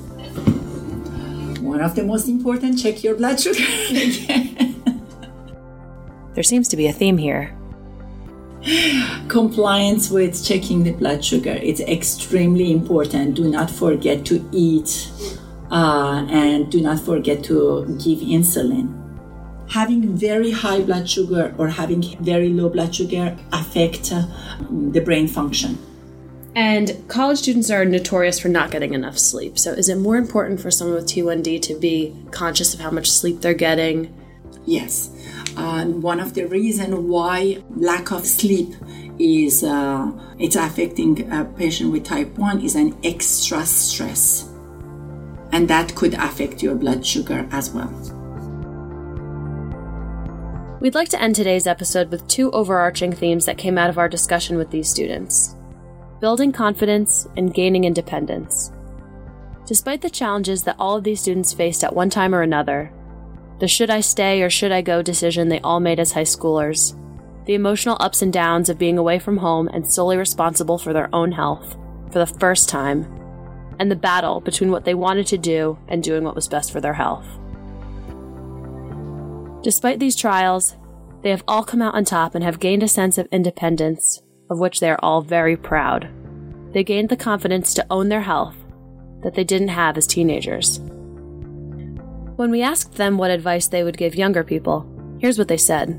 One 1.79 1.89
of 1.89 1.95
the 1.95 2.03
most 2.03 2.27
important, 2.27 2.77
check 2.77 3.05
your 3.05 3.15
blood 3.15 3.39
sugar. 3.39 3.63
there 6.33 6.43
seems 6.43 6.67
to 6.67 6.75
be 6.75 6.87
a 6.87 6.91
theme 6.91 7.17
here. 7.17 7.55
Compliance 9.29 10.09
with 10.09 10.43
checking 10.43 10.83
the 10.83 10.91
blood 10.91 11.23
sugar. 11.23 11.57
It's 11.63 11.79
extremely 11.79 12.73
important. 12.73 13.35
Do 13.35 13.49
not 13.49 13.71
forget 13.71 14.25
to 14.25 14.45
eat 14.51 15.09
uh, 15.71 16.27
and 16.29 16.69
do 16.69 16.81
not 16.81 16.99
forget 16.99 17.45
to 17.45 17.85
give 18.03 18.19
insulin. 18.19 18.93
Having 19.69 20.17
very 20.17 20.51
high 20.51 20.81
blood 20.81 21.09
sugar 21.09 21.55
or 21.57 21.69
having 21.69 22.01
very 22.19 22.49
low 22.49 22.67
blood 22.67 22.93
sugar 22.93 23.37
affect 23.53 24.11
uh, 24.11 24.25
the 24.69 24.99
brain 24.99 25.29
function. 25.29 25.77
And 26.55 27.07
college 27.07 27.39
students 27.39 27.69
are 27.69 27.85
notorious 27.85 28.39
for 28.39 28.49
not 28.49 28.71
getting 28.71 28.93
enough 28.93 29.17
sleep. 29.17 29.59
So, 29.59 29.71
is 29.71 29.87
it 29.87 29.95
more 29.95 30.17
important 30.17 30.59
for 30.59 30.71
someone 30.71 30.95
with 30.95 31.05
T1D 31.05 31.61
to 31.63 31.79
be 31.79 32.15
conscious 32.31 32.73
of 32.73 32.79
how 32.79 32.91
much 32.91 33.09
sleep 33.09 33.41
they're 33.41 33.53
getting? 33.53 34.13
Yes. 34.65 35.11
Uh, 35.55 35.85
one 35.85 36.19
of 36.19 36.33
the 36.33 36.45
reasons 36.45 36.95
why 36.95 37.61
lack 37.75 38.11
of 38.11 38.25
sleep 38.25 38.73
is 39.19 39.63
uh, 39.63 40.11
it's 40.37 40.55
affecting 40.55 41.31
a 41.31 41.45
patient 41.45 41.91
with 41.91 42.05
type 42.05 42.37
1 42.37 42.61
is 42.61 42.75
an 42.75 42.97
extra 43.03 43.65
stress 43.65 44.49
and 45.51 45.67
that 45.67 45.95
could 45.95 46.13
affect 46.13 46.63
your 46.63 46.75
blood 46.75 47.05
sugar 47.05 47.47
as 47.51 47.71
well. 47.71 47.91
We'd 50.79 50.95
like 50.95 51.09
to 51.09 51.21
end 51.21 51.35
today's 51.35 51.67
episode 51.67 52.09
with 52.09 52.25
two 52.27 52.51
overarching 52.51 53.11
themes 53.11 53.45
that 53.45 53.57
came 53.57 53.77
out 53.77 53.89
of 53.89 53.97
our 53.97 54.07
discussion 54.07 54.57
with 54.57 54.71
these 54.71 54.89
students 54.89 55.55
building 56.19 56.51
confidence 56.51 57.27
and 57.37 57.53
gaining 57.53 57.85
independence. 57.85 58.71
Despite 59.65 60.01
the 60.01 60.09
challenges 60.09 60.63
that 60.63 60.75
all 60.79 60.97
of 60.97 61.03
these 61.03 61.21
students 61.21 61.53
faced 61.53 61.83
at 61.83 61.95
one 61.95 62.09
time 62.09 62.33
or 62.35 62.41
another, 62.41 62.91
the 63.59 63.67
should 63.67 63.89
I 63.89 64.01
stay 64.01 64.41
or 64.41 64.49
should 64.49 64.71
I 64.71 64.81
go 64.81 65.01
decision 65.01 65.49
they 65.49 65.59
all 65.61 65.79
made 65.79 65.99
as 65.99 66.11
high 66.11 66.23
schoolers, 66.23 66.95
the 67.45 67.53
emotional 67.55 67.97
ups 67.99 68.21
and 68.21 68.31
downs 68.33 68.69
of 68.69 68.77
being 68.77 68.97
away 68.97 69.19
from 69.19 69.37
home 69.37 69.69
and 69.73 69.85
solely 69.85 70.17
responsible 70.17 70.77
for 70.77 70.93
their 70.93 71.13
own 71.13 71.31
health 71.31 71.77
for 72.11 72.19
the 72.19 72.25
first 72.25 72.69
time, 72.69 73.05
and 73.79 73.89
the 73.89 73.95
battle 73.95 74.41
between 74.41 74.71
what 74.71 74.85
they 74.85 74.93
wanted 74.93 75.27
to 75.27 75.37
do 75.37 75.77
and 75.87 76.03
doing 76.03 76.23
what 76.23 76.35
was 76.35 76.47
best 76.47 76.71
for 76.71 76.81
their 76.81 76.93
health. 76.93 77.25
Despite 79.63 79.99
these 79.99 80.15
trials, 80.15 80.75
they 81.21 81.29
have 81.29 81.43
all 81.47 81.63
come 81.63 81.81
out 81.81 81.93
on 81.93 82.05
top 82.05 82.33
and 82.33 82.43
have 82.43 82.59
gained 82.59 82.83
a 82.83 82.87
sense 82.87 83.17
of 83.17 83.27
independence, 83.31 84.21
of 84.49 84.59
which 84.59 84.79
they 84.79 84.89
are 84.89 84.99
all 85.01 85.21
very 85.21 85.55
proud. 85.55 86.09
They 86.73 86.83
gained 86.83 87.09
the 87.09 87.17
confidence 87.17 87.73
to 87.73 87.85
own 87.89 88.09
their 88.09 88.21
health 88.21 88.55
that 89.23 89.33
they 89.33 89.43
didn't 89.43 89.69
have 89.69 89.97
as 89.97 90.07
teenagers. 90.07 90.79
When 92.35 92.51
we 92.51 92.61
asked 92.61 92.93
them 92.93 93.17
what 93.17 93.31
advice 93.31 93.67
they 93.67 93.83
would 93.83 93.97
give 93.97 94.15
younger 94.15 94.43
people, 94.43 94.87
here's 95.19 95.37
what 95.37 95.49
they 95.49 95.57
said 95.57 95.89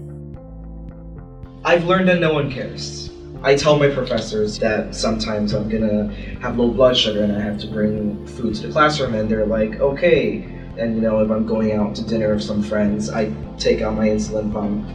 I've 1.64 1.84
learned 1.84 2.08
that 2.08 2.20
no 2.20 2.32
one 2.32 2.50
cares. 2.50 3.10
I 3.42 3.54
tell 3.54 3.78
my 3.78 3.88
professors 3.88 4.58
that 4.58 4.94
sometimes 4.94 5.52
I'm 5.52 5.68
gonna 5.68 6.12
have 6.40 6.58
low 6.58 6.70
blood 6.70 6.96
sugar 6.96 7.22
and 7.22 7.36
I 7.36 7.40
have 7.40 7.58
to 7.60 7.66
bring 7.66 8.26
food 8.26 8.54
to 8.56 8.66
the 8.66 8.72
classroom, 8.72 9.14
and 9.14 9.30
they're 9.30 9.46
like, 9.46 9.80
okay. 9.80 10.42
And 10.78 10.96
you 10.96 11.02
know, 11.02 11.20
if 11.20 11.30
I'm 11.30 11.46
going 11.46 11.72
out 11.72 11.94
to 11.96 12.06
dinner 12.06 12.34
with 12.34 12.42
some 12.42 12.62
friends, 12.62 13.10
I 13.10 13.32
take 13.58 13.82
out 13.82 13.94
my 13.94 14.08
insulin 14.08 14.52
pump, 14.52 14.88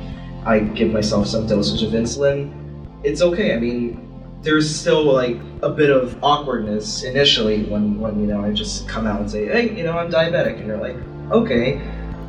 I 0.45 0.59
give 0.59 0.91
myself 0.91 1.27
some 1.27 1.45
dosage 1.47 1.83
of 1.83 1.91
insulin. 1.91 2.64
It's 3.05 3.21
okay. 3.21 3.53
I 3.53 3.59
mean, 3.59 4.01
there's 4.41 4.73
still 4.73 5.03
like 5.03 5.37
a 5.61 5.69
bit 5.69 5.91
of 5.91 6.17
awkwardness 6.23 7.03
initially 7.03 7.63
when, 7.65 7.99
when 7.99 8.19
you 8.19 8.25
know 8.25 8.43
I 8.43 8.51
just 8.51 8.87
come 8.87 9.05
out 9.05 9.19
and 9.19 9.29
say, 9.29 9.45
hey, 9.45 9.77
you 9.77 9.83
know, 9.83 9.97
I'm 9.97 10.11
diabetic, 10.11 10.57
and 10.57 10.65
you're 10.65 10.77
like, 10.77 10.97
okay. 11.31 11.81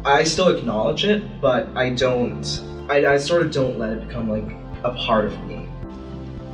I 0.04 0.22
still 0.22 0.56
acknowledge 0.56 1.04
it, 1.04 1.40
but 1.40 1.68
I 1.74 1.90
don't. 1.90 2.44
I, 2.88 3.06
I 3.06 3.16
sort 3.16 3.42
of 3.42 3.50
don't 3.50 3.78
let 3.78 3.90
it 3.90 4.06
become 4.06 4.28
like 4.28 4.44
a 4.84 4.94
part 4.94 5.24
of 5.24 5.44
me. 5.46 5.66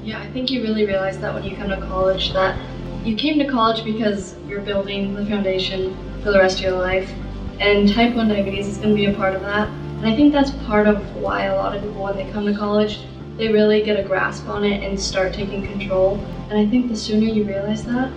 Yeah, 0.03 0.21
I 0.21 0.31
think 0.31 0.51
you 0.51 0.63
really 0.63 0.87
realize 0.87 1.19
that 1.19 1.35
when 1.35 1.45
you 1.45 1.55
come 1.57 1.69
to 1.69 1.77
college 1.77 2.33
that 2.33 2.57
you 3.05 3.17
came 3.17 3.39
to 3.41 3.47
college 3.47 3.85
because 3.85 4.37
you're 4.47 4.61
building 4.61 5.15
the 5.15 5.27
foundation 5.27 5.97
for 6.23 6.31
the 6.31 6.39
rest 6.39 6.59
of 6.59 6.65
your 6.65 6.79
life. 6.79 7.11
And 7.59 7.93
type 7.93 8.15
1 8.15 8.29
diabetes 8.29 8.69
is 8.69 8.77
going 8.79 8.91
to 8.91 8.95
be 8.95 9.07
a 9.07 9.15
part 9.15 9.35
of 9.35 9.43
that. 9.43 9.69
And 9.69 10.07
I 10.07 10.15
think 10.15 10.33
that's 10.33 10.51
part 10.67 10.87
of 10.87 11.05
why 11.17 11.45
a 11.45 11.57
lot 11.57 11.77
of 11.77 11.83
people, 11.83 12.05
when 12.05 12.17
they 12.17 12.31
come 12.33 12.47
to 12.47 12.55
college, 12.55 13.01
they 13.37 13.49
really 13.49 13.83
get 13.83 13.99
a 13.99 14.03
grasp 14.03 14.47
on 14.49 14.65
it 14.65 14.83
and 14.83 15.01
start 15.01 15.33
taking 15.33 15.67
control. 15.67 16.19
And 16.51 16.59
I 16.59 16.67
think 16.67 16.89
the 16.89 16.97
sooner 16.97 17.27
you 17.27 17.45
realize 17.45 17.85
that, 17.85 18.13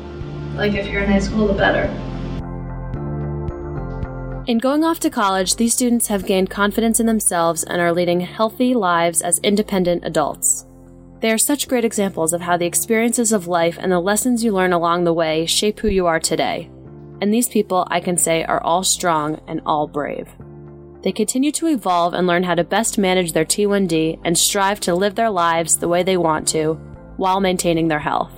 like 0.56 0.74
if 0.74 0.88
you're 0.88 1.04
in 1.04 1.10
high 1.10 1.20
school, 1.20 1.48
the 1.48 1.54
better. 1.54 1.86
In 4.48 4.60
going 4.60 4.84
off 4.84 5.00
to 5.00 5.10
college, 5.10 5.56
these 5.56 5.74
students 5.74 6.08
have 6.08 6.28
gained 6.28 6.52
confidence 6.52 7.00
in 7.00 7.08
themselves 7.08 7.64
and 7.64 7.82
are 7.82 7.92
leading 7.92 8.20
healthy 8.20 8.76
lives 8.76 9.22
as 9.22 9.40
independent 9.40 10.06
adults. 10.06 10.68
They 11.22 11.32
are 11.32 11.38
such 11.40 11.68
great 11.68 11.84
examples 11.84 12.32
of 12.32 12.42
how 12.42 12.56
the 12.56 12.68
experiences 12.68 13.32
of 13.32 13.48
life 13.48 13.78
and 13.80 13.92
the 13.92 14.00
lessons 14.00 14.44
you 14.44 14.52
learn 14.52 14.74
along 14.74 15.04
the 15.04 15.14
way 15.14 15.48
shape 15.48 15.80
who 15.80 15.88
you 15.88 16.06
are 16.06 16.20
today. 16.20 16.70
And 17.22 17.34
these 17.34 17.50
people, 17.50 17.88
I 17.90 18.02
can 18.02 18.18
say, 18.18 18.44
are 18.44 18.62
all 18.62 18.84
strong 18.84 19.42
and 19.48 19.62
all 19.66 19.88
brave. 19.88 20.28
They 21.06 21.12
continue 21.12 21.52
to 21.52 21.68
evolve 21.68 22.16
and 22.16 22.26
learn 22.26 22.42
how 22.42 22.56
to 22.56 22.64
best 22.64 22.98
manage 22.98 23.34
their 23.34 23.46
T1D 23.46 24.22
and 24.24 24.36
strive 24.36 24.80
to 24.82 24.96
live 24.96 25.14
their 25.14 25.30
lives 25.30 25.78
the 25.78 25.88
way 25.88 26.02
they 26.02 26.18
want 26.18 26.48
to 26.48 26.74
while 27.18 27.40
maintaining 27.40 27.88
their 27.88 28.00
health. 28.00 28.34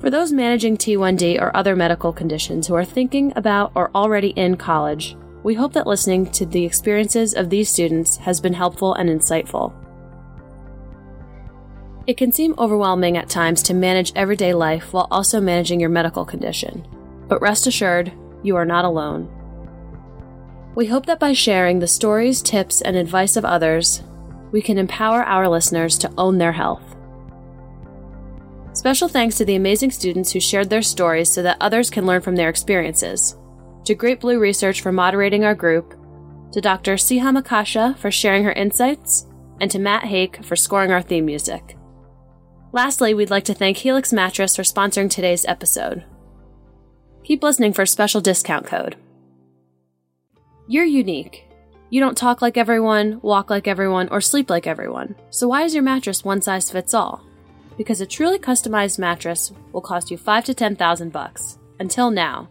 For 0.00 0.10
those 0.10 0.32
managing 0.32 0.76
T1D 0.76 1.40
or 1.40 1.56
other 1.56 1.74
medical 1.74 2.12
conditions 2.12 2.66
who 2.66 2.74
are 2.74 2.84
thinking 2.84 3.32
about 3.36 3.72
or 3.74 3.90
already 3.94 4.28
in 4.28 4.58
college, 4.58 5.16
we 5.42 5.54
hope 5.54 5.72
that 5.72 5.86
listening 5.86 6.30
to 6.32 6.44
the 6.44 6.66
experiences 6.66 7.32
of 7.32 7.48
these 7.48 7.70
students 7.70 8.18
has 8.18 8.38
been 8.38 8.52
helpful 8.52 8.92
and 8.92 9.08
insightful. 9.08 9.72
It 12.06 12.18
can 12.18 12.32
seem 12.32 12.54
overwhelming 12.58 13.16
at 13.16 13.30
times 13.30 13.62
to 13.62 13.72
manage 13.72 14.12
everyday 14.14 14.52
life 14.52 14.92
while 14.92 15.08
also 15.10 15.40
managing 15.40 15.80
your 15.80 15.88
medical 15.88 16.26
condition, 16.26 16.86
but 17.28 17.40
rest 17.40 17.66
assured, 17.66 18.12
you 18.42 18.56
are 18.56 18.66
not 18.66 18.84
alone. 18.84 19.39
We 20.74 20.86
hope 20.86 21.06
that 21.06 21.18
by 21.18 21.32
sharing 21.32 21.78
the 21.78 21.88
stories, 21.88 22.40
tips, 22.40 22.80
and 22.80 22.96
advice 22.96 23.36
of 23.36 23.44
others, 23.44 24.02
we 24.52 24.62
can 24.62 24.78
empower 24.78 25.22
our 25.22 25.48
listeners 25.48 25.98
to 25.98 26.12
own 26.16 26.38
their 26.38 26.52
health. 26.52 26.96
Special 28.72 29.08
thanks 29.08 29.36
to 29.36 29.44
the 29.44 29.56
amazing 29.56 29.90
students 29.90 30.32
who 30.32 30.40
shared 30.40 30.70
their 30.70 30.82
stories 30.82 31.28
so 31.28 31.42
that 31.42 31.56
others 31.60 31.90
can 31.90 32.06
learn 32.06 32.20
from 32.20 32.36
their 32.36 32.48
experiences, 32.48 33.36
to 33.84 33.94
Great 33.94 34.20
Blue 34.20 34.38
Research 34.38 34.80
for 34.80 34.92
moderating 34.92 35.44
our 35.44 35.56
group, 35.56 35.94
to 36.52 36.60
Dr. 36.60 36.94
Siham 36.94 37.40
Accacha 37.40 37.96
for 37.98 38.10
sharing 38.10 38.44
her 38.44 38.52
insights, 38.52 39.26
and 39.60 39.70
to 39.70 39.78
Matt 39.78 40.04
Hake 40.04 40.44
for 40.44 40.56
scoring 40.56 40.92
our 40.92 41.02
theme 41.02 41.26
music. 41.26 41.76
Lastly, 42.72 43.12
we'd 43.12 43.30
like 43.30 43.44
to 43.44 43.54
thank 43.54 43.78
Helix 43.78 44.12
Mattress 44.12 44.54
for 44.54 44.62
sponsoring 44.62 45.10
today's 45.10 45.44
episode. 45.46 46.04
Keep 47.24 47.42
listening 47.42 47.72
for 47.72 47.82
a 47.82 47.86
special 47.86 48.20
discount 48.20 48.66
code. 48.66 48.96
You're 50.70 50.84
unique. 50.84 51.48
You 51.88 51.98
don't 51.98 52.16
talk 52.16 52.40
like 52.40 52.56
everyone, 52.56 53.18
walk 53.22 53.50
like 53.50 53.66
everyone, 53.66 54.08
or 54.10 54.20
sleep 54.20 54.48
like 54.48 54.68
everyone. 54.68 55.16
So 55.30 55.48
why 55.48 55.64
is 55.64 55.74
your 55.74 55.82
mattress 55.82 56.24
one 56.24 56.40
size 56.40 56.70
fits 56.70 56.94
all? 56.94 57.26
Because 57.76 58.00
a 58.00 58.06
truly 58.06 58.38
customized 58.38 58.96
mattress 58.96 59.50
will 59.72 59.80
cost 59.80 60.12
you 60.12 60.16
5 60.16 60.44
to 60.44 60.54
10,000 60.54 61.10
bucks. 61.10 61.58
Until 61.80 62.12
now. 62.12 62.48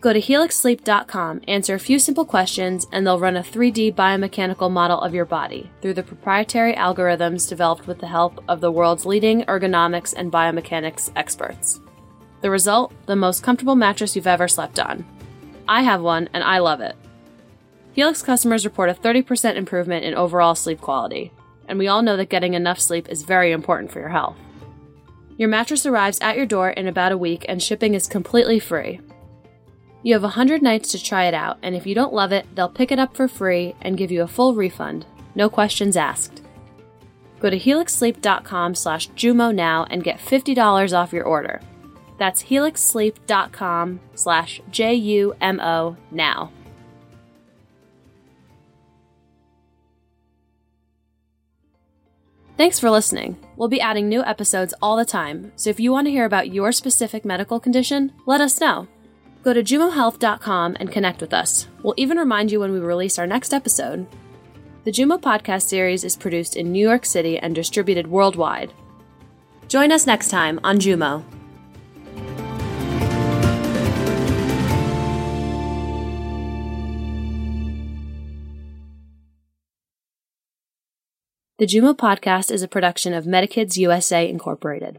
Go 0.00 0.12
to 0.12 0.20
helixsleep.com, 0.20 1.40
answer 1.48 1.74
a 1.74 1.80
few 1.80 1.98
simple 1.98 2.24
questions, 2.24 2.86
and 2.92 3.04
they'll 3.04 3.18
run 3.18 3.36
a 3.36 3.42
3D 3.42 3.96
biomechanical 3.96 4.70
model 4.70 5.00
of 5.00 5.12
your 5.12 5.24
body 5.24 5.68
through 5.82 5.94
the 5.94 6.04
proprietary 6.04 6.74
algorithms 6.74 7.48
developed 7.48 7.88
with 7.88 7.98
the 7.98 8.06
help 8.06 8.44
of 8.46 8.60
the 8.60 8.70
world's 8.70 9.06
leading 9.06 9.42
ergonomics 9.46 10.14
and 10.16 10.30
biomechanics 10.30 11.10
experts. 11.16 11.80
The 12.42 12.50
result? 12.50 12.92
The 13.06 13.16
most 13.16 13.42
comfortable 13.42 13.74
mattress 13.74 14.14
you've 14.14 14.28
ever 14.28 14.46
slept 14.46 14.78
on. 14.78 15.04
I 15.66 15.82
have 15.82 16.00
one, 16.00 16.28
and 16.32 16.44
I 16.44 16.58
love 16.58 16.80
it. 16.80 16.94
Helix 18.00 18.22
customers 18.22 18.64
report 18.64 18.88
a 18.88 18.94
30% 18.94 19.56
improvement 19.56 20.06
in 20.06 20.14
overall 20.14 20.54
sleep 20.54 20.80
quality. 20.80 21.32
and 21.68 21.78
we 21.78 21.86
all 21.86 22.00
know 22.00 22.16
that 22.16 22.30
getting 22.30 22.54
enough 22.54 22.80
sleep 22.80 23.06
is 23.10 23.24
very 23.24 23.52
important 23.52 23.92
for 23.92 24.00
your 24.00 24.08
health. 24.08 24.38
Your 25.36 25.50
mattress 25.50 25.84
arrives 25.84 26.18
at 26.22 26.34
your 26.34 26.46
door 26.46 26.70
in 26.70 26.88
about 26.88 27.12
a 27.12 27.18
week, 27.18 27.44
and 27.46 27.62
shipping 27.62 27.92
is 27.92 28.06
completely 28.06 28.58
free. 28.58 29.02
You 30.02 30.14
have 30.14 30.22
100 30.22 30.62
nights 30.62 30.90
to 30.92 31.02
try 31.02 31.26
it 31.26 31.34
out, 31.34 31.58
and 31.62 31.76
if 31.76 31.86
you 31.86 31.94
don't 31.94 32.14
love 32.14 32.32
it, 32.32 32.46
they'll 32.54 32.70
pick 32.70 32.90
it 32.90 32.98
up 32.98 33.14
for 33.14 33.28
free 33.28 33.76
and 33.82 33.98
give 33.98 34.10
you 34.10 34.22
a 34.22 34.26
full 34.26 34.54
refund. 34.54 35.04
No 35.34 35.50
questions 35.50 35.94
asked. 35.94 36.40
Go 37.38 37.50
to 37.50 37.58
helixsleep.com 37.58 38.74
slash 38.76 39.10
Jumo 39.10 39.54
now 39.54 39.86
and 39.90 40.02
get 40.02 40.18
$50 40.18 40.96
off 40.96 41.12
your 41.12 41.24
order. 41.24 41.60
That's 42.18 42.44
helixsleep.com 42.44 44.00
slash 44.14 44.62
J-U-M-O 44.70 45.96
now. 46.10 46.50
Thanks 52.60 52.78
for 52.78 52.90
listening. 52.90 53.38
We'll 53.56 53.70
be 53.70 53.80
adding 53.80 54.06
new 54.06 54.22
episodes 54.22 54.74
all 54.82 54.94
the 54.98 55.04
time, 55.06 55.50
so 55.56 55.70
if 55.70 55.80
you 55.80 55.92
want 55.92 56.06
to 56.08 56.10
hear 56.10 56.26
about 56.26 56.52
your 56.52 56.72
specific 56.72 57.24
medical 57.24 57.58
condition, 57.58 58.12
let 58.26 58.42
us 58.42 58.60
know. 58.60 58.86
Go 59.42 59.54
to 59.54 59.62
jumohealth.com 59.62 60.76
and 60.78 60.92
connect 60.92 61.22
with 61.22 61.32
us. 61.32 61.68
We'll 61.82 61.94
even 61.96 62.18
remind 62.18 62.52
you 62.52 62.60
when 62.60 62.70
we 62.70 62.78
release 62.78 63.18
our 63.18 63.26
next 63.26 63.54
episode. 63.54 64.06
The 64.84 64.92
Jumo 64.92 65.18
podcast 65.18 65.62
series 65.62 66.04
is 66.04 66.18
produced 66.18 66.54
in 66.54 66.70
New 66.70 66.86
York 66.86 67.06
City 67.06 67.38
and 67.38 67.54
distributed 67.54 68.06
worldwide. 68.06 68.74
Join 69.68 69.90
us 69.90 70.06
next 70.06 70.28
time 70.28 70.60
on 70.62 70.78
Jumo. 70.78 71.24
The 81.60 81.66
Jumo 81.66 81.94
podcast 81.94 82.50
is 82.50 82.62
a 82.62 82.68
production 82.68 83.12
of 83.12 83.26
Medikidz 83.26 83.76
USA 83.76 84.26
Incorporated. 84.26 84.98